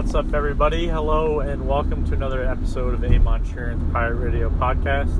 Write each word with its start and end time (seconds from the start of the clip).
up, 0.00 0.32
everybody? 0.32 0.88
Hello, 0.88 1.40
and 1.40 1.68
welcome 1.68 2.06
to 2.06 2.14
another 2.14 2.42
episode 2.42 2.94
of 2.94 3.00
Sheerin, 3.00 3.78
the 3.78 3.92
Pirate 3.92 4.16
Radio 4.16 4.48
podcast. 4.48 5.14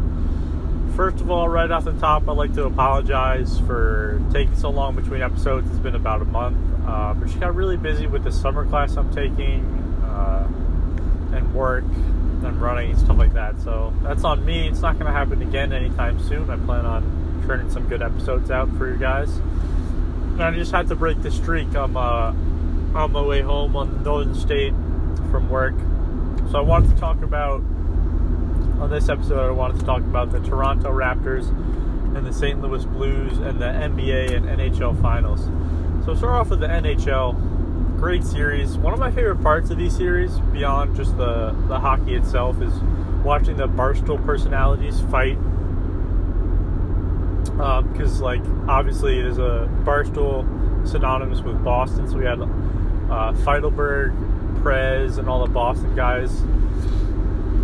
First 0.96 1.20
of 1.20 1.30
all, 1.30 1.50
right 1.50 1.70
off 1.70 1.84
the 1.84 1.92
top, 1.92 2.26
I'd 2.26 2.38
like 2.38 2.54
to 2.54 2.64
apologize 2.64 3.60
for 3.66 4.22
taking 4.32 4.56
so 4.56 4.70
long 4.70 4.96
between 4.96 5.20
episodes. 5.20 5.68
It's 5.68 5.78
been 5.78 5.94
about 5.94 6.22
a 6.22 6.24
month, 6.24 6.56
uh, 6.86 7.12
but 7.12 7.28
she 7.28 7.38
got 7.38 7.54
really 7.54 7.76
busy 7.76 8.06
with 8.06 8.24
the 8.24 8.32
summer 8.32 8.64
class 8.64 8.96
I'm 8.96 9.14
taking 9.14 9.62
uh, 10.02 10.48
and 11.34 11.54
work 11.54 11.84
and 11.84 12.60
running 12.60 12.92
and 12.92 12.98
stuff 12.98 13.18
like 13.18 13.34
that. 13.34 13.60
So 13.60 13.92
that's 14.02 14.24
on 14.24 14.46
me. 14.46 14.66
It's 14.66 14.80
not 14.80 14.94
going 14.94 15.06
to 15.06 15.12
happen 15.12 15.42
again 15.42 15.74
anytime 15.74 16.18
soon. 16.26 16.48
I 16.48 16.56
plan 16.56 16.86
on 16.86 17.44
turning 17.46 17.70
some 17.70 17.86
good 17.86 18.00
episodes 18.00 18.50
out 18.50 18.70
for 18.78 18.90
you 18.90 18.96
guys. 18.98 19.28
And 19.36 20.42
I 20.42 20.50
just 20.52 20.72
had 20.72 20.88
to 20.88 20.96
break 20.96 21.20
the 21.20 21.30
streak. 21.30 21.76
I'm 21.76 21.98
uh, 21.98 22.32
on 22.94 23.12
my 23.12 23.22
way 23.22 23.40
home 23.40 23.76
on 23.76 24.02
Northern 24.02 24.34
State 24.34 24.72
from 25.30 25.48
work. 25.48 25.74
So 26.50 26.58
I 26.58 26.62
wanted 26.62 26.90
to 26.90 26.96
talk 26.96 27.22
about, 27.22 27.60
on 28.80 28.90
this 28.90 29.08
episode, 29.08 29.48
I 29.48 29.52
wanted 29.52 29.78
to 29.80 29.86
talk 29.86 30.00
about 30.00 30.32
the 30.32 30.40
Toronto 30.40 30.90
Raptors 30.90 31.48
and 32.16 32.26
the 32.26 32.32
St. 32.32 32.60
Louis 32.60 32.84
Blues 32.84 33.38
and 33.38 33.60
the 33.60 33.66
NBA 33.66 34.34
and 34.34 34.46
NHL 34.46 35.00
finals. 35.00 35.48
So 36.04 36.14
start 36.14 36.32
off 36.32 36.50
with 36.50 36.60
the 36.60 36.66
NHL. 36.66 37.98
Great 37.98 38.24
series. 38.24 38.76
One 38.78 38.92
of 38.92 38.98
my 38.98 39.10
favorite 39.10 39.42
parts 39.42 39.70
of 39.70 39.76
these 39.76 39.96
series, 39.96 40.38
beyond 40.52 40.96
just 40.96 41.16
the, 41.16 41.54
the 41.68 41.78
hockey 41.78 42.14
itself, 42.14 42.60
is 42.62 42.72
watching 43.22 43.56
the 43.56 43.68
Barstool 43.68 44.24
personalities 44.24 45.00
fight. 45.02 45.38
Because, 47.60 48.18
um, 48.18 48.22
like, 48.22 48.40
obviously, 48.68 49.20
there's 49.20 49.38
a 49.38 49.68
Barstool 49.84 50.88
synonymous 50.88 51.40
with 51.40 51.62
Boston, 51.62 52.08
so 52.08 52.16
we 52.16 52.24
had 52.24 52.40
uh, 52.40 53.32
Feitelberg, 53.44 54.62
Prez, 54.62 55.18
and 55.18 55.28
all 55.28 55.44
the 55.44 55.52
Boston 55.52 55.94
guys 55.94 56.30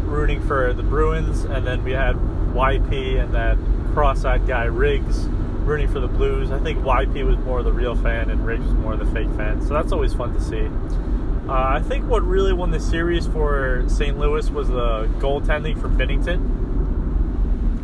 rooting 0.06 0.40
for 0.46 0.72
the 0.72 0.82
Bruins, 0.82 1.44
and 1.44 1.66
then 1.66 1.82
we 1.82 1.92
had 1.92 2.16
YP 2.16 3.22
and 3.22 3.34
that 3.34 3.56
cross-eyed 3.92 4.46
guy 4.46 4.64
Riggs 4.64 5.26
rooting 5.64 5.88
for 5.88 6.00
the 6.00 6.08
Blues. 6.08 6.50
I 6.50 6.58
think 6.58 6.80
YP 6.80 7.24
was 7.26 7.38
more 7.38 7.62
the 7.62 7.72
real 7.72 7.96
fan, 7.96 8.30
and 8.30 8.46
Riggs 8.46 8.64
was 8.64 8.74
more 8.74 8.96
the 8.96 9.06
fake 9.06 9.30
fan. 9.36 9.60
So 9.62 9.74
that's 9.74 9.92
always 9.92 10.14
fun 10.14 10.34
to 10.34 10.40
see. 10.40 10.68
Uh, 11.48 11.52
I 11.52 11.80
think 11.80 12.08
what 12.08 12.22
really 12.22 12.52
won 12.52 12.70
the 12.70 12.80
series 12.80 13.26
for 13.26 13.84
St. 13.88 14.18
Louis 14.18 14.50
was 14.50 14.68
the 14.68 15.08
goaltending 15.18 15.80
for 15.80 15.88
Binnington. 15.88 16.65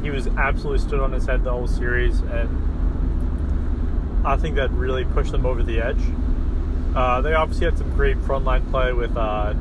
He 0.03 0.11
was 0.11 0.27
absolutely 0.27 0.81
stood 0.81 1.01
on 1.01 1.13
his 1.13 1.27
head 1.27 1.45
the 1.45 1.51
whole 1.51 1.69
series, 1.69 2.21
and 2.21 4.27
I 4.27 4.37
think 4.37 4.57
that 4.57 4.71
really 4.73 5.05
pushed 5.05 5.33
them 5.33 5.47
over 5.47 5.63
the 5.63 5.81
edge. 5.81 6.03
Uh, 6.95 7.21
they 7.21 7.35
obviously 7.35 7.67
had 7.67 7.79
some 7.79 7.91
great 7.95 8.19
frontline 8.19 8.69
play 8.71 8.93
with 8.93 9.17
uh, 9.17 9.55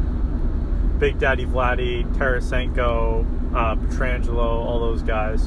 Big 0.97 1.19
Daddy 1.19 1.45
Vladdy, 1.45 2.03
Tarasenko, 2.15 3.25
uh, 3.55 3.75
Pietrangelo, 3.75 4.39
all 4.39 4.79
those 4.79 5.01
guys. 5.01 5.43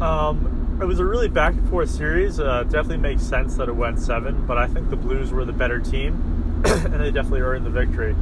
Um, 0.00 0.78
it 0.80 0.84
was 0.84 0.98
a 0.98 1.04
really 1.04 1.28
back 1.28 1.54
and 1.54 1.68
forth 1.68 1.90
series. 1.90 2.38
Uh, 2.38 2.64
definitely 2.64 2.98
makes 2.98 3.22
sense 3.22 3.56
that 3.56 3.68
it 3.68 3.74
went 3.74 3.98
seven, 3.98 4.46
but 4.46 4.58
I 4.58 4.66
think 4.66 4.90
the 4.90 4.96
Blues 4.96 5.32
were 5.32 5.44
the 5.44 5.52
better 5.52 5.78
team, 5.78 6.62
and 6.66 7.00
they 7.00 7.10
definitely 7.10 7.40
earned 7.40 7.64
the 7.64 7.70
victory. 7.70 8.14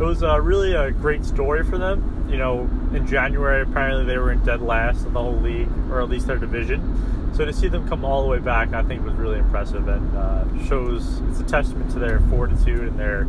It 0.00 0.04
was 0.04 0.22
uh, 0.22 0.40
really 0.40 0.72
a 0.72 0.90
great 0.90 1.24
story 1.24 1.62
for 1.62 1.78
them. 1.78 2.26
You 2.28 2.38
know, 2.38 2.62
in 2.94 3.06
January, 3.06 3.62
apparently 3.62 4.06
they 4.06 4.16
were 4.16 4.32
in 4.32 4.42
dead 4.44 4.62
last 4.62 5.04
in 5.04 5.12
the 5.12 5.20
whole 5.20 5.36
league, 5.36 5.68
or 5.90 6.00
at 6.00 6.08
least 6.08 6.26
their 6.26 6.38
division 6.38 7.20
so 7.40 7.44
to 7.44 7.52
see 7.52 7.68
them 7.68 7.88
come 7.88 8.04
all 8.04 8.22
the 8.22 8.28
way 8.28 8.38
back, 8.38 8.72
I 8.74 8.82
think 8.82 9.04
was 9.04 9.14
really 9.14 9.38
impressive 9.38 9.88
and 9.88 10.16
uh, 10.16 10.44
shows 10.66 11.20
it's 11.30 11.40
a 11.40 11.44
testament 11.44 11.90
to 11.92 11.98
their 11.98 12.20
fortitude 12.28 12.88
and 12.88 12.98
their 12.98 13.22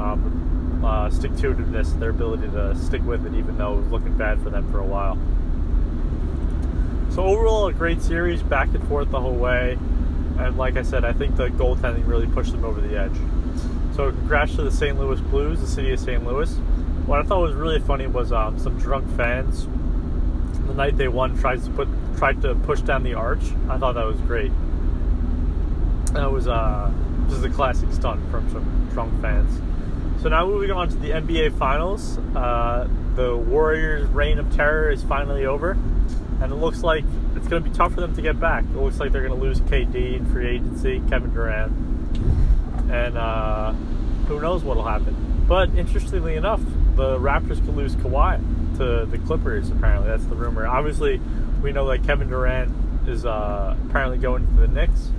um, 0.00 0.80
uh, 0.84 1.10
stick 1.10 1.34
to 1.38 1.54
itiveness, 1.54 1.98
their 1.98 2.10
ability 2.10 2.48
to 2.50 2.76
stick 2.76 3.02
with 3.04 3.26
it, 3.26 3.34
even 3.34 3.58
though 3.58 3.74
it 3.74 3.76
was 3.78 3.88
looking 3.88 4.16
bad 4.16 4.40
for 4.42 4.50
them 4.50 4.70
for 4.70 4.78
a 4.78 4.84
while. 4.84 5.18
So 7.12 7.24
overall, 7.24 7.66
a 7.66 7.72
great 7.72 8.00
series, 8.00 8.42
back 8.42 8.68
and 8.74 8.86
forth 8.86 9.10
the 9.10 9.20
whole 9.20 9.34
way. 9.34 9.78
And 10.38 10.56
like 10.56 10.76
I 10.76 10.82
said, 10.82 11.04
I 11.04 11.12
think 11.12 11.34
the 11.36 11.48
goaltending 11.48 12.06
really 12.06 12.28
pushed 12.28 12.52
them 12.52 12.64
over 12.64 12.80
the 12.80 12.96
edge. 12.96 13.16
So 13.98 14.12
congrats 14.12 14.54
to 14.54 14.62
the 14.62 14.70
St. 14.70 14.96
Louis 14.96 15.20
Blues, 15.22 15.60
the 15.60 15.66
city 15.66 15.92
of 15.92 15.98
St. 15.98 16.24
Louis. 16.24 16.48
What 17.06 17.18
I 17.18 17.24
thought 17.24 17.40
was 17.40 17.54
really 17.56 17.80
funny 17.80 18.06
was 18.06 18.30
um, 18.30 18.56
some 18.56 18.78
drunk 18.78 19.04
fans 19.16 19.66
the 20.68 20.74
night 20.74 20.96
they 20.96 21.08
won 21.08 21.36
tries 21.36 21.64
to 21.64 21.70
put 21.70 21.88
tried 22.16 22.40
to 22.42 22.54
push 22.54 22.80
down 22.82 23.02
the 23.02 23.14
arch. 23.14 23.42
I 23.68 23.76
thought 23.76 23.96
that 23.96 24.04
was 24.04 24.20
great. 24.20 24.52
That 26.12 26.30
was 26.30 26.46
uh, 26.46 26.92
just 27.28 27.44
a 27.44 27.50
classic 27.50 27.92
stunt 27.92 28.20
from 28.30 28.48
some 28.50 28.88
drunk 28.92 29.20
fans. 29.20 29.60
So 30.22 30.28
now 30.28 30.46
moving 30.46 30.70
on 30.70 30.88
to 30.90 30.94
the 30.94 31.10
NBA 31.10 31.58
Finals, 31.58 32.18
uh, 32.36 32.86
the 33.16 33.36
Warriors' 33.36 34.08
reign 34.10 34.38
of 34.38 34.54
terror 34.54 34.92
is 34.92 35.02
finally 35.02 35.44
over, 35.44 35.72
and 36.40 36.52
it 36.52 36.54
looks 36.54 36.84
like 36.84 37.02
it's 37.34 37.48
going 37.48 37.64
to 37.64 37.68
be 37.68 37.74
tough 37.74 37.94
for 37.94 38.00
them 38.00 38.14
to 38.14 38.22
get 38.22 38.38
back. 38.38 38.62
It 38.62 38.76
looks 38.76 39.00
like 39.00 39.10
they're 39.10 39.26
going 39.26 39.36
to 39.36 39.44
lose 39.44 39.60
KD 39.62 40.14
in 40.14 40.26
free 40.32 40.48
agency, 40.48 41.02
Kevin 41.08 41.34
Durant, 41.34 41.87
and 42.90 43.16
uh, 43.16 43.72
who 44.26 44.40
knows 44.40 44.62
what'll 44.62 44.84
happen. 44.84 45.44
But 45.46 45.70
interestingly 45.74 46.36
enough, 46.36 46.60
the 46.94 47.18
Raptors 47.18 47.64
could 47.64 47.76
lose 47.76 47.94
Kawhi 47.96 48.76
to 48.76 49.06
the 49.06 49.18
Clippers. 49.18 49.70
Apparently, 49.70 50.08
that's 50.08 50.24
the 50.26 50.34
rumor. 50.34 50.66
Obviously, 50.66 51.20
we 51.62 51.72
know 51.72 51.88
that 51.88 52.04
Kevin 52.04 52.28
Durant 52.28 52.70
is 53.08 53.24
uh, 53.24 53.76
apparently 53.88 54.18
going 54.18 54.46
to 54.46 54.60
the 54.60 54.68
Knicks. 54.68 55.10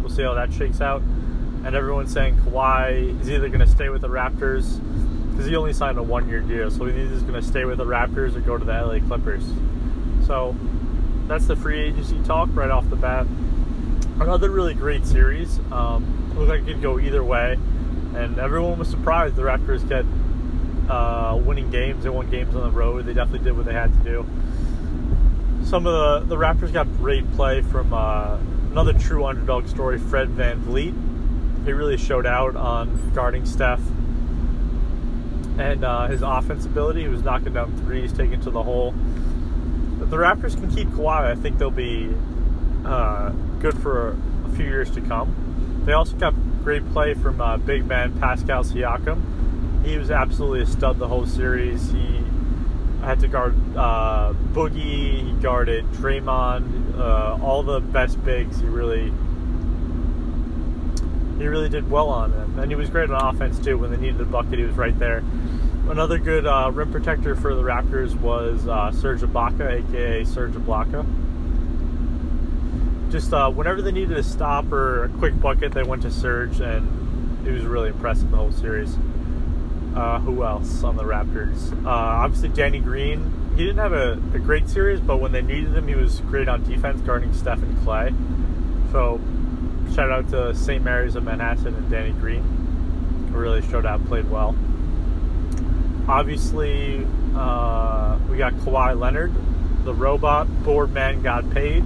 We'll 0.00 0.10
see 0.10 0.22
how 0.22 0.34
that 0.34 0.52
shakes 0.52 0.80
out. 0.80 1.00
And 1.64 1.74
everyone's 1.74 2.12
saying 2.12 2.36
Kawhi 2.38 3.20
is 3.20 3.30
either 3.30 3.48
going 3.48 3.60
to 3.60 3.66
stay 3.66 3.88
with 3.88 4.02
the 4.02 4.08
Raptors 4.08 4.80
because 5.30 5.46
he 5.46 5.56
only 5.56 5.72
signed 5.72 5.98
a 5.98 6.02
one-year 6.02 6.40
deal, 6.40 6.70
so 6.70 6.84
he's 6.84 7.12
either 7.12 7.20
going 7.20 7.40
to 7.40 7.42
stay 7.42 7.64
with 7.64 7.78
the 7.78 7.84
Raptors 7.84 8.34
or 8.36 8.40
go 8.40 8.58
to 8.58 8.64
the 8.64 8.72
LA 8.72 8.98
Clippers. 9.06 9.44
So 10.26 10.54
that's 11.26 11.46
the 11.46 11.56
free 11.56 11.80
agency 11.80 12.20
talk 12.24 12.48
right 12.52 12.70
off 12.70 12.88
the 12.90 12.96
bat. 12.96 13.26
Another 14.20 14.50
really 14.50 14.74
great 14.74 15.06
series. 15.06 15.60
Um, 15.70 16.27
looked 16.38 16.50
like 16.50 16.60
it 16.60 16.66
could 16.66 16.82
go 16.82 16.98
either 16.98 17.22
way, 17.22 17.58
and 18.14 18.38
everyone 18.38 18.78
was 18.78 18.88
surprised 18.88 19.36
the 19.36 19.42
Raptors 19.42 19.86
get 19.88 20.04
uh, 20.90 21.36
winning 21.36 21.70
games. 21.70 22.04
They 22.04 22.10
won 22.10 22.30
games 22.30 22.54
on 22.54 22.62
the 22.62 22.70
road. 22.70 23.04
They 23.04 23.14
definitely 23.14 23.44
did 23.44 23.56
what 23.56 23.66
they 23.66 23.74
had 23.74 23.92
to 23.92 23.98
do 23.98 24.26
some 25.68 25.86
of 25.86 25.92
the, 26.28 26.34
the 26.34 26.36
Raptors 26.36 26.72
got 26.72 26.86
great 26.96 27.30
play 27.32 27.60
from 27.60 27.92
uh, 27.92 28.38
another 28.70 28.94
true 28.94 29.26
underdog 29.26 29.68
story, 29.68 29.98
Fred 29.98 30.30
Van 30.30 30.62
VanVleet. 30.62 31.66
He 31.66 31.72
really 31.72 31.98
showed 31.98 32.24
out 32.24 32.56
on 32.56 33.12
guarding 33.12 33.44
Steph 33.44 33.80
and 35.58 35.84
uh, 35.84 36.06
his 36.06 36.22
offense 36.22 36.64
ability. 36.64 37.02
He 37.02 37.08
was 37.08 37.22
knocking 37.22 37.52
down 37.52 37.76
threes, 37.84 38.14
taking 38.14 38.40
to 38.42 38.50
the 38.50 38.62
hole. 38.62 38.94
If 40.00 40.08
the 40.08 40.16
Raptors 40.16 40.54
can 40.54 40.74
keep 40.74 40.88
Kawhi, 40.88 41.30
I 41.30 41.34
think 41.34 41.58
they'll 41.58 41.70
be 41.70 42.14
uh, 42.86 43.30
good 43.60 43.76
for 43.78 44.16
a 44.46 44.56
few 44.56 44.64
years 44.64 44.90
to 44.92 45.02
come. 45.02 45.47
They 45.88 45.94
also 45.94 46.16
got 46.18 46.34
great 46.64 46.86
play 46.92 47.14
from 47.14 47.40
uh, 47.40 47.56
big 47.56 47.86
man 47.86 48.12
Pascal 48.20 48.62
Siakam. 48.62 49.86
He 49.86 49.96
was 49.96 50.10
absolutely 50.10 50.60
a 50.60 50.66
stud 50.66 50.98
the 50.98 51.08
whole 51.08 51.24
series. 51.24 51.90
He 51.90 52.22
had 53.00 53.20
to 53.20 53.28
guard 53.28 53.54
uh, 53.74 54.34
Boogie. 54.52 55.26
He 55.26 55.32
guarded 55.40 55.86
Draymond. 55.92 56.98
Uh, 56.98 57.38
all 57.42 57.62
the 57.62 57.80
best 57.80 58.22
bigs. 58.22 58.60
He 58.60 58.66
really, 58.66 59.10
he 61.38 61.46
really 61.46 61.70
did 61.70 61.90
well 61.90 62.10
on 62.10 62.32
them, 62.32 62.58
and 62.58 62.70
he 62.70 62.76
was 62.76 62.90
great 62.90 63.10
on 63.10 63.34
offense 63.34 63.58
too. 63.58 63.78
When 63.78 63.90
they 63.90 63.96
needed 63.96 64.20
a 64.20 64.26
bucket, 64.26 64.58
he 64.58 64.66
was 64.66 64.76
right 64.76 64.98
there. 64.98 65.24
Another 65.88 66.18
good 66.18 66.46
uh, 66.46 66.70
rim 66.70 66.92
protector 66.92 67.34
for 67.34 67.54
the 67.54 67.62
Raptors 67.62 68.14
was 68.14 68.68
uh, 68.68 68.92
Serge 68.92 69.22
Ibaka, 69.22 69.88
aka 69.88 70.24
Serge 70.24 70.52
Ibaka. 70.52 71.06
Just 73.10 73.32
uh, 73.32 73.50
whenever 73.50 73.80
they 73.80 73.92
needed 73.92 74.16
a 74.16 74.22
stop 74.22 74.70
or 74.70 75.04
a 75.04 75.08
quick 75.08 75.38
bucket, 75.40 75.72
they 75.72 75.82
went 75.82 76.02
to 76.02 76.10
Serge, 76.10 76.60
and 76.60 77.46
he 77.46 77.50
was 77.50 77.64
really 77.64 77.88
impressive 77.88 78.30
the 78.30 78.36
whole 78.36 78.52
series. 78.52 78.96
Uh, 79.96 80.18
who 80.20 80.44
else 80.44 80.84
on 80.84 80.96
the 80.96 81.02
Raptors? 81.02 81.72
Uh, 81.84 81.88
obviously, 81.88 82.50
Danny 82.50 82.78
Green. 82.78 83.32
He 83.56 83.64
didn't 83.64 83.78
have 83.78 83.94
a, 83.94 84.12
a, 84.34 84.38
great 84.38 84.68
series, 84.68 85.00
but 85.00 85.16
when 85.16 85.32
they 85.32 85.42
needed 85.42 85.74
him, 85.74 85.88
he 85.88 85.94
was 85.94 86.20
great 86.20 86.48
on 86.48 86.62
defense, 86.62 87.00
guarding 87.00 87.32
Steph 87.32 87.62
and 87.62 87.82
Clay. 87.82 88.14
So, 88.92 89.20
shout 89.94 90.10
out 90.12 90.28
to 90.28 90.54
St. 90.54 90.84
Mary's 90.84 91.16
of 91.16 91.24
Manhasset 91.24 91.66
and 91.66 91.90
Danny 91.90 92.12
Green, 92.12 92.42
who 93.32 93.38
really 93.38 93.62
showed 93.62 93.86
out, 93.86 94.04
played 94.06 94.30
well. 94.30 94.54
Obviously, 96.06 97.04
uh, 97.34 98.18
we 98.30 98.36
got 98.36 98.52
Kawhi 98.54 98.98
Leonard, 98.98 99.32
the 99.84 99.94
robot 99.94 100.46
board 100.62 100.92
man, 100.92 101.22
got 101.22 101.50
paid. 101.50 101.82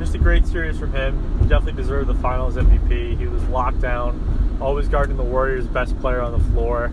Just 0.00 0.14
a 0.14 0.18
great 0.18 0.46
series 0.46 0.78
from 0.78 0.92
him. 0.92 1.38
He 1.40 1.46
definitely 1.46 1.80
deserved 1.80 2.08
the 2.08 2.14
Finals 2.14 2.56
MVP. 2.56 3.16
He 3.16 3.26
was 3.26 3.44
locked 3.44 3.80
down, 3.80 4.58
always 4.60 4.88
guarding 4.88 5.16
the 5.16 5.22
Warriors' 5.22 5.68
best 5.68 5.96
player 6.00 6.20
on 6.20 6.32
the 6.32 6.44
floor 6.52 6.90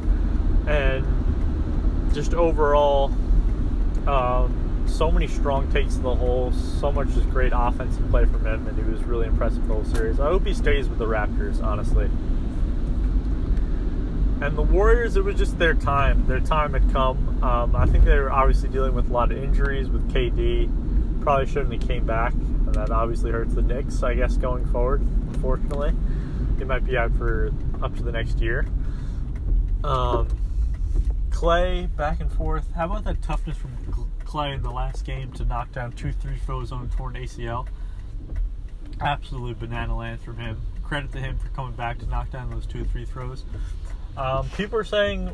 and 0.68 2.14
just 2.14 2.34
overall, 2.34 3.12
um, 4.08 4.86
so 4.86 5.12
many 5.12 5.28
strong 5.28 5.72
takes 5.72 5.96
to 5.96 6.02
the 6.02 6.16
hole, 6.16 6.52
so 6.52 6.92
much 6.92 7.08
just 7.14 7.30
great 7.30 7.54
offensive 7.56 8.08
play 8.10 8.26
from 8.26 8.46
him, 8.46 8.68
and 8.68 8.78
he 8.78 8.84
was 8.84 9.04
really 9.04 9.28
impressive 9.28 9.66
the 9.68 9.74
whole 9.74 9.86
series. 9.86 10.20
I 10.20 10.26
hope 10.26 10.46
he 10.46 10.54
stays 10.54 10.90
with 10.90 11.00
the 11.00 11.06
Raptors, 11.06 11.64
honestly. 11.64 12.10
And 14.40 14.58
the 14.58 14.62
Warriors, 14.62 15.16
it 15.16 15.24
was 15.24 15.36
just 15.36 15.58
their 15.58 15.74
time. 15.74 16.28
Their 16.28 16.40
time 16.40 16.74
had 16.74 16.92
come. 16.92 17.42
Um, 17.42 17.76
I 17.76 17.86
think 17.86 18.04
they 18.04 18.18
were 18.18 18.32
obviously 18.32 18.70
dealing 18.70 18.94
with 18.94 19.10
a 19.10 19.14
lot 19.14 19.32
of 19.32 19.42
injuries 19.42 19.90
with 19.90 20.12
KD. 20.12 21.22
Probably 21.22 21.46
shouldn't 21.48 21.74
have 21.74 21.88
came 21.88 22.06
back. 22.06 22.34
And 22.68 22.76
that 22.76 22.92
obviously 22.92 23.32
hurts 23.32 23.54
the 23.54 23.62
Knicks, 23.62 24.04
I 24.04 24.14
guess, 24.14 24.36
going 24.36 24.66
forward. 24.68 25.02
Unfortunately, 25.02 25.94
they 26.58 26.66
might 26.66 26.86
be 26.86 26.98
out 26.98 27.16
for 27.16 27.52
up 27.82 27.96
to 27.96 28.04
the 28.04 28.12
next 28.12 28.40
year. 28.40 28.66
Um, 29.86 30.28
Clay 31.32 31.88
back 31.96 32.20
and 32.20 32.32
forth. 32.32 32.70
How 32.76 32.86
about 32.86 33.06
that 33.06 33.22
toughness 33.22 33.58
from 33.58 33.72
Clay 34.26 34.52
in 34.52 34.64
the 34.64 34.72
last 34.72 35.06
game 35.06 35.32
to 35.34 35.46
knock 35.46 35.72
down 35.72 35.94
two 35.94 36.12
three 36.12 36.38
throws 36.38 36.72
on 36.72 36.90
a 36.92 36.98
torn 36.98 37.14
ACL? 37.14 37.68
Absolute 39.00 39.60
banana 39.60 39.96
land 39.96 40.20
from 40.20 40.38
him. 40.38 40.60
Credit 40.84 41.12
to 41.14 41.20
him 41.20 41.38
for 41.38 41.48
coming 41.50 41.74
back 41.74 42.00
to 42.00 42.06
knock 42.08 42.32
down 42.32 42.50
those 42.50 42.66
two 42.66 42.84
three 42.84 43.06
throws. 43.06 43.46
Um, 44.18 44.50
people 44.58 44.78
are 44.80 44.84
saying, 44.84 45.30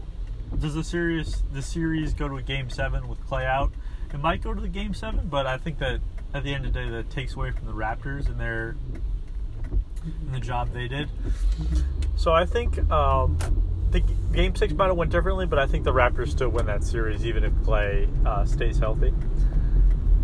does 0.60 0.76
the 0.76 0.84
series 0.84 1.42
the 1.52 1.62
series 1.62 2.14
go 2.14 2.28
to 2.28 2.36
a 2.36 2.44
game 2.44 2.70
seven 2.70 3.08
with 3.08 3.26
Clay 3.26 3.46
out? 3.46 3.72
It 4.14 4.20
might 4.20 4.44
go 4.44 4.54
to 4.54 4.62
the 4.62 4.68
game 4.68 4.94
seven, 4.94 5.28
but 5.28 5.48
I 5.48 5.58
think 5.58 5.80
that 5.80 6.00
at 6.34 6.44
the 6.44 6.54
end 6.54 6.66
of 6.66 6.74
the 6.74 6.80
day, 6.80 6.90
that 6.90 7.10
takes 7.10 7.36
away 7.36 7.52
from 7.52 7.68
the 7.68 7.74
Raptors 7.74 8.28
and 8.28 8.40
their 8.40 8.76
and 10.04 10.34
the 10.34 10.40
job 10.40 10.74
they 10.74 10.88
did. 10.88 11.10
So 12.16 12.34
I 12.34 12.46
think 12.46 12.78
um, 12.92 13.38
the 13.92 14.02
game 14.34 14.56
six 14.56 14.74
might 14.74 14.88
have 14.88 14.98
went 14.98 15.12
differently, 15.12 15.46
but 15.46 15.60
I 15.60 15.68
think 15.68 15.84
the 15.84 15.94
Raptors 15.94 16.30
still 16.30 16.50
win 16.50 16.66
that 16.66 16.84
series, 16.84 17.26
even 17.26 17.44
if 17.44 17.54
Clay 17.64 18.08
uh, 18.26 18.46
stays 18.46 18.78
healthy. 18.78 19.14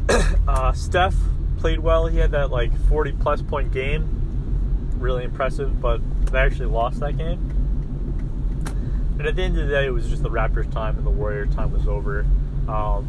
uh, 0.47 0.73
Steph 0.73 1.15
played 1.57 1.79
well. 1.79 2.07
He 2.07 2.17
had 2.17 2.31
that 2.31 2.51
like 2.51 2.75
40 2.87 3.13
plus 3.13 3.41
point 3.41 3.71
game, 3.71 4.91
really 4.97 5.23
impressive. 5.23 5.79
But 5.79 6.01
they 6.27 6.39
actually 6.39 6.67
lost 6.67 6.99
that 6.99 7.17
game. 7.17 7.55
And 9.17 9.27
at 9.27 9.35
the 9.35 9.43
end 9.43 9.57
of 9.57 9.67
the 9.67 9.73
day, 9.73 9.85
it 9.85 9.91
was 9.91 10.09
just 10.09 10.23
the 10.23 10.29
Raptors' 10.29 10.71
time, 10.71 10.97
and 10.97 11.05
the 11.05 11.11
Warriors' 11.11 11.53
time 11.53 11.71
was 11.71 11.85
over. 11.87 12.25
Um, 12.69 13.07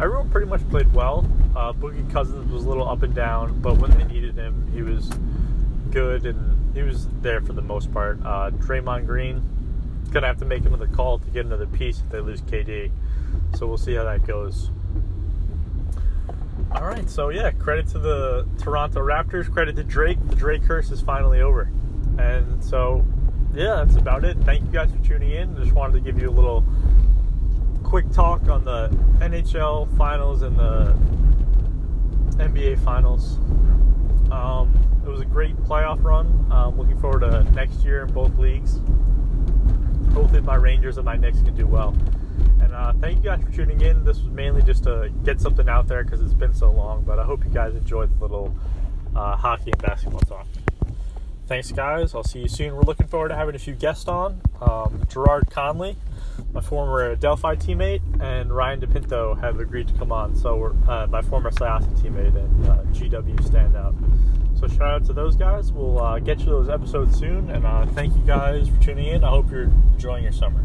everyone 0.00 0.30
pretty 0.30 0.46
much 0.46 0.66
played 0.70 0.92
well. 0.94 1.26
Uh, 1.56 1.72
Boogie 1.72 2.12
Cousins 2.12 2.52
was 2.52 2.66
a 2.66 2.68
little 2.68 2.86
up 2.86 3.02
and 3.02 3.14
down, 3.14 3.58
but 3.62 3.78
when 3.78 3.90
they 3.96 4.04
needed 4.04 4.34
him, 4.34 4.70
he 4.74 4.82
was 4.82 5.08
good 5.90 6.26
and 6.26 6.76
he 6.76 6.82
was 6.82 7.08
there 7.22 7.40
for 7.40 7.54
the 7.54 7.62
most 7.62 7.90
part. 7.94 8.20
Uh, 8.20 8.50
Draymond 8.50 9.06
Green 9.06 9.42
gonna 10.10 10.26
have 10.26 10.36
to 10.38 10.44
make 10.44 10.66
another 10.66 10.86
call 10.86 11.18
to 11.18 11.30
get 11.30 11.46
another 11.46 11.66
piece 11.66 12.00
if 12.00 12.10
they 12.10 12.20
lose 12.20 12.42
KD. 12.42 12.90
So 13.54 13.66
we'll 13.66 13.78
see 13.78 13.94
how 13.94 14.04
that 14.04 14.26
goes. 14.26 14.70
All 16.72 16.84
right, 16.84 17.08
so 17.08 17.30
yeah, 17.30 17.50
credit 17.52 17.88
to 17.88 17.98
the 17.98 18.46
Toronto 18.58 19.00
Raptors, 19.00 19.50
credit 19.50 19.76
to 19.76 19.82
Drake. 19.82 20.18
The 20.28 20.36
Drake 20.36 20.62
curse 20.62 20.90
is 20.90 21.00
finally 21.00 21.40
over, 21.40 21.70
and 22.18 22.62
so 22.62 23.02
yeah, 23.54 23.82
that's 23.82 23.96
about 23.96 24.26
it. 24.26 24.36
Thank 24.40 24.66
you 24.66 24.70
guys 24.70 24.90
for 24.90 25.02
tuning 25.02 25.30
in. 25.30 25.56
Just 25.56 25.72
wanted 25.72 25.94
to 25.94 26.00
give 26.00 26.20
you 26.20 26.28
a 26.28 26.36
little 26.36 26.64
quick 27.82 28.10
talk 28.12 28.46
on 28.50 28.66
the 28.66 28.88
NHL 29.20 29.96
finals 29.96 30.42
and 30.42 30.58
the 30.58 30.94
NBA 32.56 32.82
finals. 32.84 33.36
Um, 34.30 34.72
it 35.04 35.08
was 35.08 35.20
a 35.20 35.24
great 35.26 35.56
playoff 35.58 36.02
run. 36.02 36.46
Um, 36.50 36.78
looking 36.78 36.98
forward 36.98 37.20
to 37.20 37.44
next 37.52 37.80
year 37.84 38.04
in 38.04 38.12
both 38.12 38.36
leagues. 38.38 38.80
Hopefully, 40.14 40.40
my 40.40 40.54
Rangers 40.54 40.96
and 40.96 41.04
my 41.04 41.16
Knicks 41.16 41.42
can 41.42 41.54
do 41.54 41.66
well. 41.66 41.94
And 42.62 42.72
uh, 42.72 42.94
thank 42.94 43.18
you 43.18 43.24
guys 43.24 43.42
for 43.42 43.52
tuning 43.52 43.80
in. 43.82 44.04
This 44.04 44.18
was 44.18 44.28
mainly 44.28 44.62
just 44.62 44.84
to 44.84 45.12
get 45.24 45.40
something 45.40 45.68
out 45.68 45.86
there 45.86 46.02
because 46.02 46.22
it's 46.22 46.32
been 46.32 46.54
so 46.54 46.70
long. 46.70 47.02
But 47.04 47.18
I 47.18 47.24
hope 47.24 47.44
you 47.44 47.50
guys 47.50 47.74
enjoyed 47.74 48.16
the 48.16 48.24
little 48.24 48.56
uh, 49.14 49.36
hockey 49.36 49.72
and 49.72 49.82
basketball 49.82 50.20
talk 50.20 50.46
thanks, 51.46 51.70
guys. 51.70 52.14
I'll 52.14 52.24
see 52.24 52.40
you 52.40 52.48
soon. 52.48 52.74
We're 52.74 52.82
looking 52.82 53.06
forward 53.06 53.28
to 53.28 53.36
having 53.36 53.54
a 53.54 53.58
few 53.58 53.74
guests 53.74 54.08
on. 54.08 54.40
Um, 54.60 55.02
Gerard 55.08 55.48
Conley, 55.50 55.96
my 56.52 56.60
former 56.60 57.14
Delphi 57.16 57.56
teammate, 57.56 58.00
and 58.20 58.54
Ryan 58.54 58.80
DePinto 58.80 59.38
have 59.40 59.60
agreed 59.60 59.88
to 59.88 59.94
come 59.94 60.12
on. 60.12 60.34
So 60.34 60.56
we're 60.56 60.74
uh, 60.88 61.06
my 61.06 61.22
former 61.22 61.50
Syosset 61.50 61.98
teammate 62.00 62.36
and 62.36 62.66
uh, 62.66 62.82
GW 62.92 63.36
standout. 63.40 63.94
So 64.58 64.66
shout 64.66 64.82
out 64.82 65.06
to 65.06 65.12
those 65.12 65.36
guys. 65.36 65.72
We'll 65.72 66.02
uh, 66.02 66.18
get 66.18 66.40
you 66.40 66.46
those 66.46 66.70
episodes 66.70 67.18
soon, 67.18 67.50
and 67.50 67.66
uh, 67.66 67.86
thank 67.86 68.16
you 68.16 68.22
guys 68.22 68.68
for 68.68 68.80
tuning 68.80 69.08
in. 69.08 69.24
I 69.24 69.28
hope 69.28 69.50
you're 69.50 69.64
enjoying 69.64 70.22
your 70.22 70.32
summer. 70.32 70.64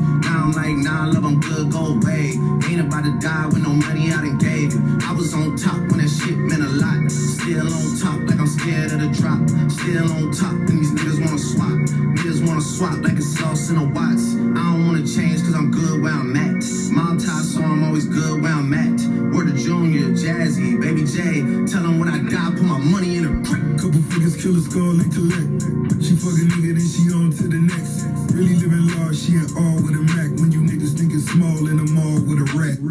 Like, 0.61 0.77
nah, 0.77 1.07
love, 1.07 1.25
I'm 1.25 1.39
good, 1.39 1.71
go 1.71 1.97
away. 1.97 2.37
Ain't 2.69 2.81
about 2.81 3.03
to 3.03 3.17
die 3.17 3.47
with 3.47 3.63
no 3.65 3.73
money 3.73 4.13
I 4.13 4.21
done 4.21 4.37
gave 4.37 4.71
you. 4.73 4.81
I 5.01 5.11
was 5.11 5.33
on 5.33 5.57
top 5.57 5.81
when 5.89 5.97
that 5.97 6.07
shit 6.07 6.37
meant 6.37 6.61
a 6.61 6.69
lot. 6.69 7.09
Still 7.09 7.65
on 7.65 7.97
top, 7.97 8.21
like 8.29 8.37
I'm 8.37 8.45
scared 8.45 8.91
of 8.93 9.01
the 9.01 9.09
drop. 9.09 9.41
Still 9.71 10.05
on 10.13 10.29
top, 10.29 10.53
and 10.53 10.77
these 10.77 10.93
niggas 10.93 11.17
wanna 11.17 11.39
swap. 11.39 11.81
Niggas 12.13 12.45
wanna 12.45 12.61
swap 12.61 13.01
like 13.01 13.17
a 13.17 13.23
sauce 13.23 13.71
in 13.71 13.77
a 13.77 13.83
Watts. 13.83 14.35
I 14.37 14.61
don't 14.69 14.85
wanna 14.85 15.01
change 15.01 15.41
cause 15.41 15.55
I'm 15.55 15.71
good 15.71 15.80
where 16.01 16.13
I'm 16.13 16.35
at. 16.35 16.65
Mob 16.91 17.19
tie, 17.19 17.41
so 17.41 17.61
I'm 17.61 17.83
always 17.83 18.05
good 18.05 18.41
where 18.41 18.51
I'm 18.51 18.73
at. 18.73 18.99
Word 19.33 19.49
of 19.49 19.57
Junior, 19.57 20.09
Jazzy, 20.17 20.81
Baby 20.81 21.05
J. 21.05 21.41
Tell 21.69 21.83
them 21.83 21.99
when 21.99 22.09
I 22.09 22.17
die, 22.29 22.51
put 22.57 22.65
my 22.65 22.79
money 22.79 23.17
in 23.17 23.25
a 23.25 23.33
brick. 23.45 23.61
Couple 23.77 24.01
figures, 24.09 24.35
kill 24.41 24.57
a 24.57 24.61
skull 24.61 24.97
and 24.97 25.11
collect. 25.13 26.01
She 26.01 26.17
fuck 26.17 26.33
a 26.33 26.43
nigga, 26.49 26.73
then 26.73 26.87
she 26.89 27.13
on 27.13 27.29
to 27.37 27.45
the 27.47 27.61
next. 27.61 28.09
Really 28.33 28.57
living 28.57 28.89
large, 28.97 29.17
she 29.17 29.37
ain't 29.37 29.53
all 29.55 29.77
with 29.77 29.93
a 29.93 30.03
Mac. 30.17 30.33
When 30.41 30.51
you 30.51 30.65
niggas 30.65 30.97
think 30.97 31.13
it's 31.13 31.29
small 31.29 31.69
in 31.69 31.77
the 31.77 31.87
mall 31.93 32.17
with 32.25 32.41
a 32.41 32.47
rat. 32.57 32.81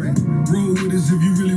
Roll 0.47 0.71
with 0.73 0.95
us 0.95 1.11
if 1.11 1.19
you 1.21 1.35
really 1.35 1.50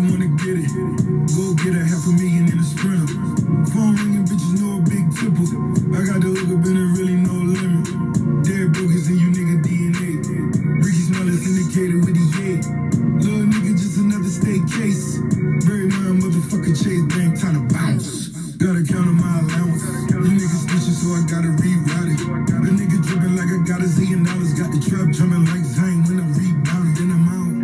Gotta 18.74 18.92
count 18.92 19.06
on 19.06 19.14
my 19.22 19.38
allowance. 19.38 19.86
You 20.10 20.34
niggas 20.34 20.66
snitching, 20.66 20.98
so 20.98 21.14
I 21.14 21.22
gotta 21.30 21.54
reroute 21.62 22.10
it. 22.10 22.18
The 22.58 22.70
nigga 22.74 22.98
dripping 23.06 23.36
like 23.38 23.46
I 23.46 23.62
got 23.62 23.78
a 23.78 23.86
zillion 23.86 24.26
dollars. 24.26 24.50
Got 24.50 24.74
the 24.74 24.82
trap 24.82 25.14
drumming 25.14 25.46
like 25.46 25.62
Zane 25.62 26.02
when 26.10 26.18
I 26.18 26.26
rebound. 26.34 26.96
Then 26.98 27.14
I'm 27.14 27.30
out. 27.30 27.54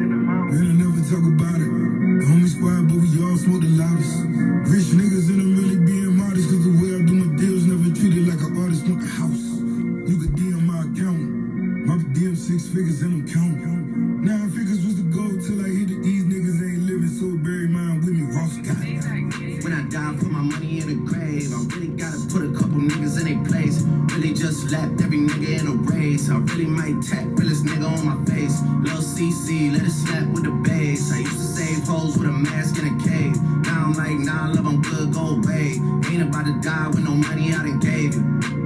And 0.55 0.65
I 0.71 0.75
never 0.79 1.03
talk 1.11 1.27
about 1.27 1.59
it. 1.59 1.67
The 1.67 2.25
homie 2.31 2.47
squad, 2.47 2.87
but 2.87 3.03
we 3.03 3.11
all 3.27 3.35
smoke 3.43 3.59
the 3.59 3.75
loudest. 3.75 4.23
Rich 4.71 4.95
niggas 4.95 5.35
and 5.35 5.43
I'm 5.43 5.59
really 5.59 5.83
being 5.83 6.15
modest. 6.15 6.47
Cause 6.47 6.63
the 6.63 6.79
way 6.79 6.95
I 6.95 7.03
do 7.03 7.15
my 7.19 7.35
deals 7.35 7.67
never 7.67 7.91
treated 7.91 8.31
like 8.31 8.47
an 8.47 8.55
artist 8.63 8.87
want 8.87 9.03
a 9.03 9.11
house. 9.11 9.51
You 10.07 10.15
could 10.15 10.39
DM 10.39 10.63
my 10.63 10.87
account. 10.87 11.19
My 11.91 11.99
DM 12.15 12.39
six 12.39 12.71
figures 12.71 13.03
and 13.03 13.19
I'm 13.19 13.27
counting. 13.27 13.80
My 20.41 20.57
money 20.57 20.81
in 20.81 20.89
a 20.89 20.95
grave. 20.95 21.53
I 21.53 21.63
really 21.75 21.89
gotta 21.89 22.19
put 22.33 22.43
a 22.43 22.53
couple 22.53 22.81
niggas 22.81 23.21
in 23.21 23.27
a 23.29 23.49
place. 23.49 23.83
Really 24.15 24.33
just 24.33 24.71
lapped 24.71 25.01
every 25.03 25.19
nigga 25.19 25.61
in 25.61 25.67
a 25.67 25.73
race. 25.93 26.31
I 26.31 26.39
really 26.39 26.67
might 26.67 27.03
tap 27.03 27.27
realest 27.33 27.65
nigga 27.65 27.87
on 27.87 28.07
my 28.07 28.25
face. 28.25 28.61
Lil 28.81 29.03
CC, 29.03 29.73
let 29.73 29.83
it 29.83 29.91
snap 29.91 30.27
with 30.29 30.45
the 30.45 30.51
bass. 30.51 31.13
I 31.13 31.19
used 31.19 31.37
to 31.37 31.45
save 31.45 31.87
hoes 31.87 32.17
with 32.17 32.29
a 32.29 32.33
mask 32.33 32.79
in 32.79 32.87
a 32.87 33.05
cave. 33.05 33.41
Now 33.67 33.87
I'm 33.87 33.93
like, 33.95 34.19
nah, 34.19 34.53
love, 34.53 34.67
I'm 34.67 34.81
good, 34.81 35.13
go 35.13 35.37
away. 35.37 35.81
Ain't 36.11 36.23
about 36.23 36.47
to 36.47 36.59
die 36.61 36.89
with 36.89 37.05
no 37.05 37.15
money 37.15 37.53
I 37.53 37.63
done 37.63 37.81
gave 37.81 38.15
you. 38.15 38.60